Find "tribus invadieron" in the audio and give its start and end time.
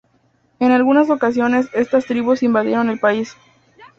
2.07-2.89